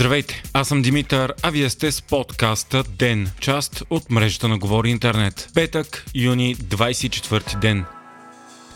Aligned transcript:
Здравейте, 0.00 0.42
аз 0.52 0.68
съм 0.68 0.82
Димитър, 0.82 1.34
а 1.42 1.50
вие 1.50 1.70
сте 1.70 1.92
с 1.92 2.02
подкаста 2.02 2.82
ДЕН, 2.82 3.30
част 3.40 3.82
от 3.90 4.10
мрежата 4.10 4.48
на 4.48 4.58
Говори 4.58 4.90
Интернет. 4.90 5.50
Петък, 5.54 6.04
юни, 6.14 6.56
24 6.56 7.58
ден. 7.58 7.84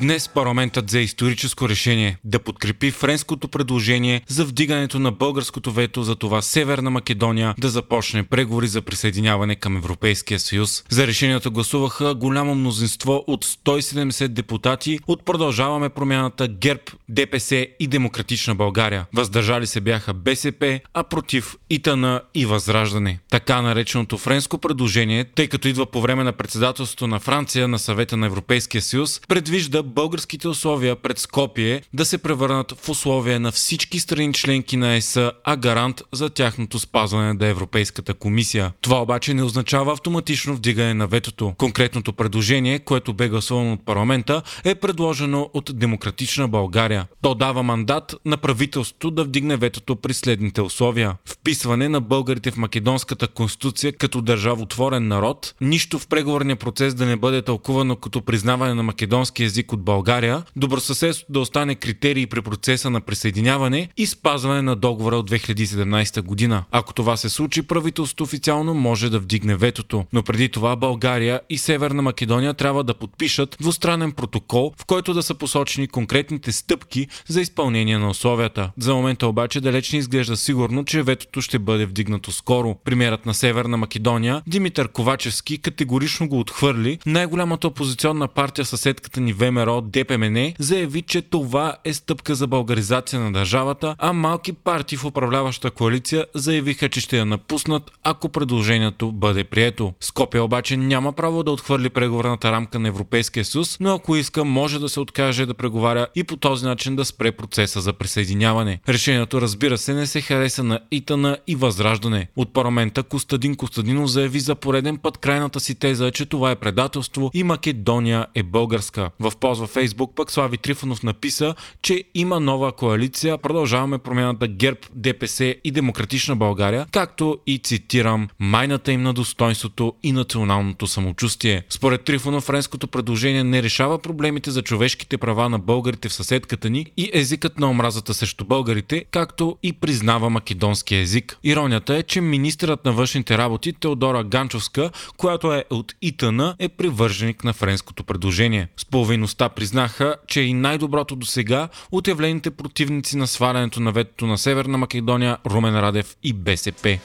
Днес 0.00 0.28
парламентът 0.28 0.86
взе 0.86 1.00
историческо 1.00 1.68
решение 1.68 2.16
да 2.24 2.38
подкрепи 2.38 2.90
френското 2.90 3.48
предложение 3.48 4.22
за 4.28 4.44
вдигането 4.44 4.98
на 4.98 5.12
българското 5.12 5.72
вето 5.72 6.02
за 6.02 6.16
това 6.16 6.42
Северна 6.42 6.90
Македония 6.90 7.54
да 7.58 7.68
започне 7.68 8.22
преговори 8.22 8.66
за 8.66 8.82
присъединяване 8.82 9.54
към 9.54 9.76
Европейския 9.76 10.40
съюз. 10.40 10.84
За 10.88 11.06
решението 11.06 11.50
гласуваха 11.50 12.14
голямо 12.14 12.54
мнозинство 12.54 13.24
от 13.26 13.44
170 13.44 14.28
депутати 14.28 14.98
от 15.06 15.24
Продължаваме 15.24 15.88
промяната 15.88 16.48
ГЕРБ, 16.48 16.82
ДПС 17.08 17.66
и 17.80 17.86
Демократична 17.86 18.54
България. 18.54 19.06
Въздържали 19.14 19.66
се 19.66 19.80
бяха 19.80 20.14
БСП, 20.14 20.80
а 20.94 21.04
против 21.04 21.56
ИТН 21.70 22.04
и 22.34 22.46
Възраждане. 22.46 23.18
Така 23.30 23.62
нареченото 23.62 24.18
френско 24.18 24.58
предложение, 24.58 25.24
тъй 25.24 25.48
като 25.48 25.68
идва 25.68 25.86
по 25.86 26.00
време 26.00 26.24
на 26.24 26.32
председателството 26.32 27.06
на 27.06 27.20
Франция 27.20 27.68
на 27.68 27.78
съвета 27.78 28.16
на 28.16 28.26
Европейския 28.26 28.82
съюз, 28.82 29.20
предвижда 29.28 29.83
българските 29.84 30.48
условия 30.48 30.96
пред 30.96 31.18
Скопие 31.18 31.82
да 31.94 32.04
се 32.04 32.18
превърнат 32.18 32.80
в 32.80 32.88
условия 32.88 33.40
на 33.40 33.52
всички 33.52 34.00
страни 34.00 34.32
членки 34.32 34.76
на 34.76 34.94
ЕС, 34.94 35.16
а 35.44 35.56
гарант 35.56 36.02
за 36.12 36.30
тяхното 36.30 36.78
спазване 36.78 37.32
на 37.32 37.46
Европейската 37.46 38.14
комисия. 38.14 38.72
Това 38.80 39.02
обаче 39.02 39.34
не 39.34 39.42
означава 39.42 39.92
автоматично 39.92 40.54
вдигане 40.54 40.94
на 40.94 41.06
ветото. 41.06 41.54
Конкретното 41.58 42.12
предложение, 42.12 42.78
което 42.78 43.14
бе 43.14 43.28
гласувано 43.28 43.72
от 43.72 43.84
парламента, 43.84 44.42
е 44.64 44.74
предложено 44.74 45.50
от 45.54 45.70
Демократична 45.74 46.48
България. 46.48 47.06
То 47.22 47.34
дава 47.34 47.62
мандат 47.62 48.14
на 48.24 48.36
правителството 48.36 49.10
да 49.10 49.24
вдигне 49.24 49.56
ветото 49.56 49.96
при 49.96 50.14
следните 50.14 50.62
условия. 50.62 51.16
Вписване 51.24 51.88
на 51.88 52.00
българите 52.00 52.50
в 52.50 52.56
македонската 52.56 53.28
конституция 53.28 53.92
като 53.92 54.22
държавотворен 54.22 55.08
народ, 55.08 55.54
нищо 55.60 55.98
в 55.98 56.06
преговорния 56.06 56.56
процес 56.56 56.94
да 56.94 57.06
не 57.06 57.16
бъде 57.16 57.42
тълкувано 57.42 57.96
като 57.96 58.22
признаване 58.22 58.74
на 58.74 58.82
македонски 58.82 59.42
язик 59.42 59.72
от 59.74 59.84
България, 59.84 60.42
добросъседството 60.56 61.32
да 61.32 61.40
остане 61.40 61.74
критерии 61.74 62.26
при 62.26 62.42
процеса 62.42 62.90
на 62.90 63.00
присъединяване 63.00 63.88
и 63.96 64.06
спазване 64.06 64.62
на 64.62 64.76
договора 64.76 65.16
от 65.16 65.30
2017 65.30 66.22
година. 66.22 66.64
Ако 66.70 66.94
това 66.94 67.16
се 67.16 67.28
случи, 67.28 67.62
правителството 67.62 68.24
официално 68.24 68.74
може 68.74 69.10
да 69.10 69.18
вдигне 69.18 69.56
ветото, 69.56 70.04
но 70.12 70.22
преди 70.22 70.48
това 70.48 70.76
България 70.76 71.40
и 71.50 71.58
Северна 71.58 72.02
Македония 72.02 72.54
трябва 72.54 72.84
да 72.84 72.94
подпишат 72.94 73.56
двустранен 73.60 74.12
протокол, 74.12 74.72
в 74.80 74.84
който 74.84 75.14
да 75.14 75.22
са 75.22 75.34
посочени 75.34 75.88
конкретните 75.88 76.52
стъпки 76.52 77.06
за 77.28 77.40
изпълнение 77.40 77.98
на 77.98 78.08
условията. 78.08 78.70
За 78.78 78.94
момента 78.94 79.26
обаче 79.26 79.60
далеч 79.60 79.92
не 79.92 79.98
изглежда 79.98 80.36
сигурно, 80.36 80.84
че 80.84 81.02
ветото 81.02 81.40
ще 81.40 81.58
бъде 81.58 81.86
вдигнато 81.86 82.32
скоро. 82.32 82.76
Премьерът 82.84 83.26
на 83.26 83.34
Северна 83.34 83.76
Македония 83.76 84.42
Димитър 84.46 84.88
Ковачевски 84.88 85.58
категорично 85.58 86.28
го 86.28 86.40
отхвърли. 86.40 86.98
Най-голямата 87.06 87.66
опозиционна 87.66 88.28
партия 88.28 88.64
съседката 88.64 89.20
ни 89.20 89.32
ВМРО 89.32 89.63
от 89.72 89.90
ДПМН 89.90 90.52
заяви, 90.58 91.02
че 91.02 91.22
това 91.22 91.76
е 91.84 91.94
стъпка 91.94 92.34
за 92.34 92.46
българизация 92.46 93.20
на 93.20 93.32
държавата, 93.32 93.96
а 93.98 94.12
малки 94.12 94.52
партии 94.52 94.98
в 94.98 95.04
управляваща 95.04 95.70
коалиция 95.70 96.26
заявиха, 96.34 96.88
че 96.88 97.00
ще 97.00 97.18
я 97.18 97.24
напуснат, 97.24 97.90
ако 98.02 98.28
предложението 98.28 99.12
бъде 99.12 99.44
прието. 99.44 99.92
Скопия 100.00 100.44
обаче 100.44 100.76
няма 100.76 101.12
право 101.12 101.42
да 101.42 101.50
отхвърли 101.50 101.90
преговорната 101.90 102.52
рамка 102.52 102.78
на 102.78 102.88
Европейския 102.88 103.44
съюз, 103.44 103.76
но 103.80 103.94
ако 103.94 104.16
иска, 104.16 104.44
може 104.44 104.78
да 104.78 104.88
се 104.88 105.00
откаже 105.00 105.46
да 105.46 105.54
преговаря 105.54 106.06
и 106.14 106.24
по 106.24 106.36
този 106.36 106.66
начин 106.66 106.96
да 106.96 107.04
спре 107.04 107.32
процеса 107.32 107.80
за 107.80 107.92
присъединяване. 107.92 108.80
Решението, 108.88 109.40
разбира 109.40 109.78
се, 109.78 109.94
не 109.94 110.06
се 110.06 110.20
хареса 110.20 110.64
на 110.64 110.80
Итана 110.90 111.38
и 111.46 111.56
Възраждане. 111.56 112.28
От 112.36 112.52
парламента 112.52 113.02
Костадин 113.02 113.56
Костадинов 113.56 114.10
заяви 114.10 114.40
за 114.40 114.54
пореден 114.54 114.96
път 114.96 115.18
крайната 115.18 115.60
си 115.60 115.74
теза, 115.74 116.10
че 116.10 116.26
това 116.26 116.50
е 116.50 116.56
предателство 116.56 117.30
и 117.34 117.42
Македония 117.42 118.26
е 118.34 118.42
българска. 118.42 119.10
В 119.20 119.32
във 119.58 119.70
Фейсбук 119.70 120.14
пък 120.16 120.30
Слави 120.30 120.58
Трифонов 120.58 121.02
написа, 121.02 121.54
че 121.82 122.04
има 122.14 122.40
нова 122.40 122.72
коалиция, 122.72 123.38
продължаваме 123.38 123.98
промяната 123.98 124.48
ГЕРБ, 124.48 124.78
ДПС 124.94 125.54
и 125.64 125.70
Демократична 125.70 126.36
България, 126.36 126.86
както 126.92 127.38
и 127.46 127.58
цитирам 127.58 128.28
майната 128.38 128.92
им 128.92 129.02
на 129.02 129.14
достоинството 129.14 129.94
и 130.02 130.12
националното 130.12 130.86
самочувствие. 130.86 131.62
Според 131.70 132.04
Трифонов, 132.04 132.44
френското 132.44 132.88
предложение 132.88 133.44
не 133.44 133.62
решава 133.62 133.98
проблемите 133.98 134.50
за 134.50 134.62
човешките 134.62 135.18
права 135.18 135.48
на 135.48 135.58
българите 135.58 136.08
в 136.08 136.12
съседката 136.12 136.70
ни 136.70 136.86
и 136.96 137.10
езикът 137.12 137.58
на 137.58 137.70
омразата 137.70 138.14
срещу 138.14 138.44
българите, 138.44 139.04
както 139.10 139.56
и 139.62 139.72
признава 139.72 140.30
македонски 140.30 140.96
език. 140.96 141.38
Иронията 141.44 141.96
е, 141.96 142.02
че 142.02 142.20
министърът 142.20 142.84
на 142.84 142.92
външните 142.92 143.38
работи 143.38 143.72
Теодора 143.72 144.24
Ганчовска, 144.24 144.90
която 145.16 145.52
е 145.52 145.64
от 145.70 145.94
ИТН, 146.02 146.40
е 146.58 146.68
привърженик 146.68 147.44
на 147.44 147.52
френското 147.52 148.04
предложение. 148.04 148.68
С 148.76 148.84
половиността 148.84 149.43
признаха, 149.48 150.16
че 150.26 150.40
и 150.40 150.54
най-доброто 150.54 151.16
до 151.16 151.26
сега 151.26 151.68
от 151.92 152.08
явлените 152.08 152.50
противници 152.50 153.16
на 153.16 153.26
свалянето 153.26 153.80
на 153.80 153.92
ветото 153.92 154.26
на 154.26 154.38
Северна 154.38 154.78
Македония 154.78 155.38
Румен 155.46 155.80
Радев 155.80 156.16
и 156.22 156.32
БСП. 156.32 156.98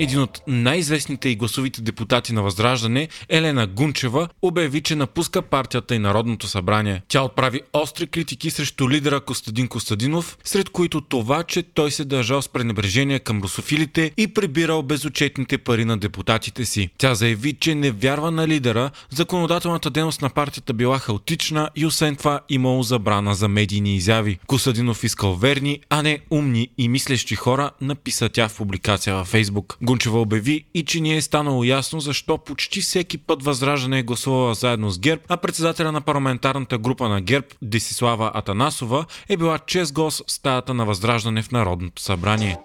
Един 0.00 0.20
от 0.20 0.40
най-известните 0.46 1.28
и 1.28 1.36
гласовите 1.36 1.82
депутати 1.82 2.32
на 2.32 2.42
Възраждане, 2.42 3.08
Елена 3.28 3.66
Гунчева, 3.66 4.28
обяви, 4.42 4.80
че 4.80 4.94
напуска 4.94 5.42
партията 5.42 5.94
и 5.94 5.98
Народното 5.98 6.46
събрание. 6.46 7.02
Тя 7.08 7.22
отправи 7.22 7.60
остри 7.72 8.06
критики 8.06 8.50
срещу 8.50 8.90
лидера 8.90 9.20
Костадин 9.20 9.68
Костадинов, 9.68 10.38
сред 10.44 10.68
които 10.68 11.00
това, 11.00 11.42
че 11.42 11.62
той 11.62 11.90
се 11.90 12.04
държал 12.04 12.42
с 12.42 12.48
пренебрежение 12.48 13.18
към 13.18 13.42
русофилите 13.42 14.12
и 14.16 14.34
прибирал 14.34 14.82
безочетните 14.82 15.58
пари 15.58 15.84
на 15.84 15.98
депутатите 15.98 16.64
си. 16.64 16.88
Тя 16.98 17.14
заяви, 17.14 17.52
че 17.52 17.74
не 17.74 17.90
вярва 17.90 18.30
на 18.30 18.48
лидера, 18.48 18.90
законодателната 19.10 19.90
дейност 19.90 20.22
на 20.22 20.30
партията 20.30 20.72
била 20.72 20.98
хаотична 20.98 21.70
и 21.76 21.86
освен 21.86 22.16
това 22.16 22.40
имало 22.48 22.82
забрана 22.82 23.34
за 23.34 23.48
медийни 23.48 23.96
изяви. 23.96 24.38
Костадинов 24.46 25.04
искал 25.04 25.34
верни, 25.34 25.80
а 25.90 26.02
не 26.02 26.18
умни 26.30 26.68
и 26.78 26.88
мислещи 26.88 27.34
хора, 27.34 27.70
написа 27.80 28.28
тя 28.28 28.48
в 28.48 28.56
публикация 28.56 29.14
във 29.14 29.26
Фейсбук. 29.28 29.78
Гунчева 29.88 30.20
обяви 30.20 30.64
и 30.74 30.84
че 30.84 31.00
ни 31.00 31.16
е 31.16 31.22
станало 31.22 31.64
ясно 31.64 32.00
защо 32.00 32.38
почти 32.38 32.80
всеки 32.80 33.18
път 33.18 33.42
Възраждане 33.42 33.98
е 33.98 34.02
гласувала 34.02 34.54
заедно 34.54 34.90
с 34.90 34.98
ГЕРБ, 34.98 35.22
а 35.28 35.36
председателя 35.36 35.92
на 35.92 36.00
парламентарната 36.00 36.78
група 36.78 37.08
на 37.08 37.20
ГЕРБ 37.20 37.46
Десислава 37.62 38.30
Атанасова 38.34 39.04
е 39.28 39.36
била 39.36 39.58
чест 39.58 39.92
гост 39.92 40.22
в 40.26 40.32
стаята 40.32 40.74
на 40.74 40.84
Възраждане 40.84 41.42
в 41.42 41.50
Народното 41.50 42.02
събрание. 42.02 42.56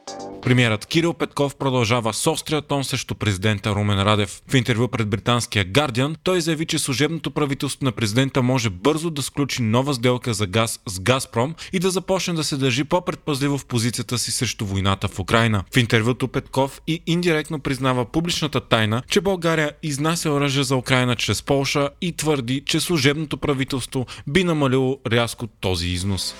Премьерът 0.43 0.85
Кирил 0.85 1.13
Петков 1.13 1.55
продължава 1.55 2.13
с 2.13 2.27
острия 2.27 2.61
тон 2.61 2.83
срещу 2.83 3.15
президента 3.15 3.75
Румен 3.75 4.01
Радев. 4.01 4.41
В 4.47 4.55
интервю 4.55 4.87
пред 4.87 5.09
британския 5.09 5.65
Guardian 5.65 6.15
той 6.23 6.41
заяви, 6.41 6.65
че 6.65 6.79
служебното 6.79 7.31
правителство 7.31 7.85
на 7.85 7.91
президента 7.91 8.41
може 8.41 8.69
бързо 8.69 9.09
да 9.09 9.21
сключи 9.21 9.61
нова 9.61 9.93
сделка 9.93 10.33
за 10.33 10.47
газ 10.47 10.79
с 10.87 10.99
Газпром 10.99 11.55
и 11.73 11.79
да 11.79 11.91
започне 11.91 12.33
да 12.33 12.43
се 12.43 12.57
държи 12.57 12.83
по-предпазливо 12.83 13.57
в 13.57 13.65
позицията 13.65 14.17
си 14.17 14.31
срещу 14.31 14.65
войната 14.65 15.07
в 15.07 15.19
Украина. 15.19 15.63
В 15.73 15.77
интервюто 15.77 16.27
Петков 16.27 16.81
и 16.87 17.03
индиректно 17.07 17.59
признава 17.59 18.05
публичната 18.05 18.61
тайна, 18.61 19.03
че 19.09 19.21
България 19.21 19.71
изнася 19.83 20.31
оръжие 20.31 20.63
за 20.63 20.75
Украина 20.75 21.15
чрез 21.15 21.43
Полша 21.43 21.89
и 22.01 22.11
твърди, 22.11 22.63
че 22.65 22.79
служебното 22.79 23.37
правителство 23.37 24.05
би 24.27 24.43
намалило 24.43 24.99
рязко 25.11 25.47
този 25.47 25.87
износ. 25.87 26.35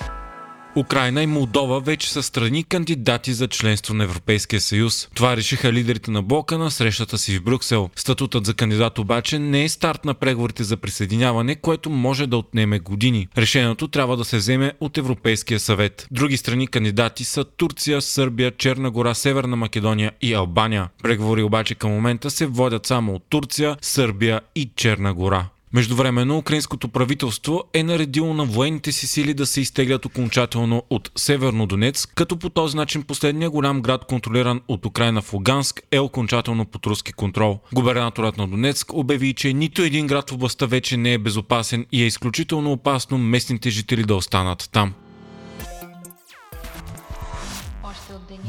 Украина 0.75 1.23
и 1.23 1.27
Молдова 1.27 1.79
вече 1.79 2.11
са 2.11 2.23
страни 2.23 2.63
кандидати 2.63 3.33
за 3.33 3.47
членство 3.47 3.93
на 3.93 4.03
Европейския 4.03 4.61
съюз. 4.61 5.09
Това 5.15 5.37
решиха 5.37 5.73
лидерите 5.73 6.11
на 6.11 6.21
блока 6.21 6.57
на 6.57 6.71
срещата 6.71 7.17
си 7.17 7.39
в 7.39 7.43
Брюксел. 7.43 7.89
Статутът 7.95 8.45
за 8.45 8.53
кандидат 8.53 8.99
обаче 8.99 9.39
не 9.39 9.63
е 9.63 9.69
старт 9.69 10.05
на 10.05 10.13
преговорите 10.13 10.63
за 10.63 10.77
присъединяване, 10.77 11.55
което 11.55 11.89
може 11.89 12.27
да 12.27 12.37
отнеме 12.37 12.79
години. 12.79 13.27
Решението 13.37 13.87
трябва 13.87 14.17
да 14.17 14.25
се 14.25 14.37
вземе 14.37 14.73
от 14.79 14.97
Европейския 14.97 15.59
съвет. 15.59 16.07
Други 16.11 16.37
страни 16.37 16.67
кандидати 16.67 17.23
са 17.23 17.43
Турция, 17.43 18.01
Сърбия, 18.01 18.51
Черна 18.51 18.91
гора, 18.91 19.13
Северна 19.13 19.55
Македония 19.55 20.11
и 20.21 20.33
Албания. 20.33 20.89
Преговори 21.03 21.43
обаче 21.43 21.75
към 21.75 21.91
момента 21.91 22.29
се 22.29 22.45
водят 22.45 22.85
само 22.85 23.15
от 23.15 23.23
Турция, 23.29 23.77
Сърбия 23.81 24.41
и 24.55 24.69
Черна 24.75 25.13
гора. 25.13 25.45
Междувременно 25.73 26.37
украинското 26.37 26.87
правителство 26.87 27.63
е 27.73 27.83
наредило 27.83 28.33
на 28.33 28.45
военните 28.45 28.91
си 28.91 29.07
сили 29.07 29.33
да 29.33 29.45
се 29.45 29.61
изтеглят 29.61 30.05
окончателно 30.05 30.83
от 30.89 31.11
Северно 31.15 31.67
Донец, 31.67 32.05
като 32.05 32.39
по 32.39 32.49
този 32.49 32.77
начин 32.77 33.03
последния 33.03 33.49
голям 33.49 33.81
град, 33.81 34.05
контролиран 34.05 34.61
от 34.67 34.85
Украина 34.85 35.21
в 35.21 35.33
Луганск, 35.33 35.81
е 35.91 35.99
окончателно 35.99 36.65
под 36.65 36.85
руски 36.85 37.13
контрол. 37.13 37.59
Губернаторът 37.73 38.37
на 38.37 38.47
Донецк 38.47 38.93
обяви, 38.93 39.33
че 39.33 39.53
нито 39.53 39.81
един 39.81 40.07
град 40.07 40.29
в 40.29 40.33
областта 40.33 40.65
вече 40.65 40.97
не 40.97 41.13
е 41.13 41.17
безопасен 41.17 41.85
и 41.91 42.03
е 42.03 42.07
изключително 42.07 42.71
опасно 42.71 43.17
местните 43.17 43.69
жители 43.69 44.03
да 44.03 44.15
останат 44.15 44.69
там. 44.71 44.93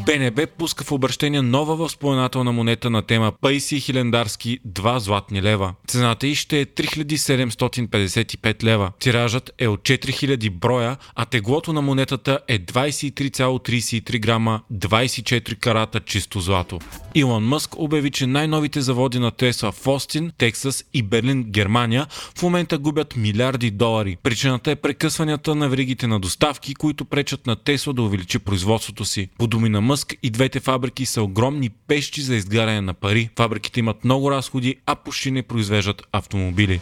БНБ 0.07 0.47
пуска 0.47 0.85
в 0.85 0.93
обращение 0.93 1.43
нова 1.43 1.77
възпоменателна 1.77 2.53
монета 2.53 2.91
на 2.91 3.03
тема 3.03 3.33
Пайси 3.41 3.81
Хилендарски 3.81 4.59
2 4.69 4.99
златни 4.99 5.43
лева. 5.43 5.75
Цената 5.87 6.27
й 6.27 6.35
ще 6.35 6.61
е 6.61 6.67
3755 6.67 8.65
лева. 8.65 8.93
Тиражът 8.99 9.51
е 9.59 9.69
от 9.69 9.81
4000 9.81 10.51
броя, 10.51 10.97
а 11.15 11.25
теглото 11.25 11.73
на 11.73 11.83
монетата 11.83 12.39
е 12.49 12.59
23,33 12.59 14.19
грама 14.21 14.61
24 14.73 15.57
карата 15.59 16.01
чисто 16.01 16.41
злато. 16.41 16.79
Илон 17.15 17.45
Мъск 17.45 17.79
обяви, 17.79 18.11
че 18.11 18.27
най-новите 18.27 18.81
заводи 18.81 19.19
на 19.19 19.31
Тесла 19.31 19.73
в 19.73 19.87
Остин, 19.87 20.33
Тексас 20.39 20.85
и 20.95 21.03
Берлин, 21.03 21.45
Германия 21.49 22.07
в 22.39 22.43
момента 22.43 22.79
губят 22.79 23.17
милиарди 23.17 23.71
долари. 23.71 24.17
Причината 24.23 24.71
е 24.71 24.77
прекъсванията 24.77 25.55
на 25.55 25.69
веригите 25.69 26.07
на 26.07 26.21
доставки, 26.21 26.75
които 26.75 27.05
пречат 27.05 27.47
на 27.47 27.57
Тесла 27.57 27.93
да 27.93 28.03
увеличи 28.03 28.39
производството 28.39 29.05
си. 29.05 29.29
По 29.39 29.47
думи 29.47 29.69
на 29.69 29.81
Мъск 29.81 29.94
и 30.23 30.31
двете 30.31 30.61
фабрики 30.61 31.07
са 31.07 31.23
огромни 31.23 31.71
пещи 31.71 32.21
за 32.21 32.35
изгаряне 32.35 32.81
на 32.81 32.95
пари. 32.95 33.31
Фабриките 33.37 33.81
имат 33.81 34.05
много 34.05 34.31
разходи, 34.31 34.77
а 34.87 34.95
почти 34.95 35.31
не 35.31 35.43
произвеждат 35.43 36.03
автомобили. 36.13 36.81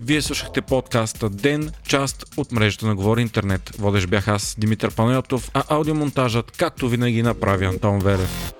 Вие 0.00 0.22
слушахте 0.22 0.62
подкаста 0.62 1.30
Ден, 1.30 1.70
част 1.88 2.24
от 2.36 2.52
мрежата 2.52 2.86
на 2.86 2.94
Говори 2.94 3.22
Интернет. 3.22 3.76
Водещ 3.78 4.06
бях 4.06 4.28
аз, 4.28 4.56
Димитър 4.58 4.94
Панайотов, 4.94 5.50
а 5.54 5.64
аудиомонтажът, 5.68 6.50
както 6.50 6.88
винаги, 6.88 7.22
направи 7.22 7.64
Антон 7.64 7.98
Велев. 7.98 8.55